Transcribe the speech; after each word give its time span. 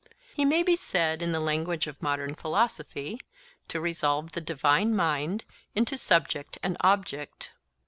He 0.33 0.45
may 0.45 0.63
be 0.63 0.75
said, 0.75 1.21
in 1.21 1.31
the 1.31 1.39
language 1.39 1.85
of 1.85 2.01
modern 2.01 2.33
philosophy, 2.33 3.21
to 3.67 3.79
resolve 3.79 4.31
the 4.31 4.41
divine 4.41 4.95
mind 4.95 5.43
into 5.75 5.95
subject 5.95 6.57
and 6.63 6.75
object. 6.79 7.51